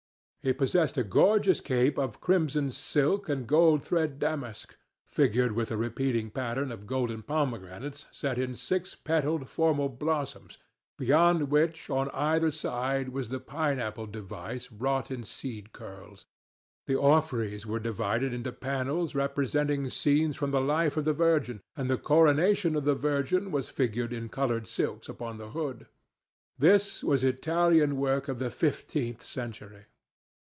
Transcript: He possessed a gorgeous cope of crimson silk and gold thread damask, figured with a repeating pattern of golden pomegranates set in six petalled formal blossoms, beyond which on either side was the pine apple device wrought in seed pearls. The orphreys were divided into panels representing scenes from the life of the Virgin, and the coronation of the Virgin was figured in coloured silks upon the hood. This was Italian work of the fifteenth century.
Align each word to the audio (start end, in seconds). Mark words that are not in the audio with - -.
He 0.43 0.53
possessed 0.53 0.97
a 0.97 1.03
gorgeous 1.03 1.61
cope 1.61 1.99
of 1.99 2.19
crimson 2.19 2.71
silk 2.71 3.29
and 3.29 3.45
gold 3.45 3.83
thread 3.83 4.17
damask, 4.17 4.75
figured 5.05 5.51
with 5.51 5.69
a 5.69 5.77
repeating 5.77 6.31
pattern 6.31 6.71
of 6.71 6.87
golden 6.87 7.21
pomegranates 7.21 8.07
set 8.11 8.39
in 8.39 8.55
six 8.55 8.95
petalled 8.95 9.47
formal 9.47 9.87
blossoms, 9.87 10.57
beyond 10.97 11.51
which 11.51 11.91
on 11.91 12.09
either 12.09 12.49
side 12.49 13.09
was 13.09 13.29
the 13.29 13.39
pine 13.39 13.77
apple 13.77 14.07
device 14.07 14.71
wrought 14.71 15.11
in 15.11 15.23
seed 15.23 15.71
pearls. 15.73 16.25
The 16.87 16.95
orphreys 16.95 17.67
were 17.67 17.79
divided 17.79 18.33
into 18.33 18.51
panels 18.51 19.13
representing 19.13 19.91
scenes 19.91 20.35
from 20.37 20.49
the 20.49 20.59
life 20.59 20.97
of 20.97 21.05
the 21.05 21.13
Virgin, 21.13 21.61
and 21.77 21.87
the 21.87 21.99
coronation 21.99 22.75
of 22.75 22.83
the 22.83 22.95
Virgin 22.95 23.51
was 23.51 23.69
figured 23.69 24.11
in 24.11 24.27
coloured 24.27 24.65
silks 24.65 25.07
upon 25.07 25.37
the 25.37 25.51
hood. 25.51 25.85
This 26.57 27.03
was 27.03 27.23
Italian 27.23 27.95
work 27.95 28.27
of 28.27 28.39
the 28.39 28.49
fifteenth 28.49 29.21
century. 29.21 29.85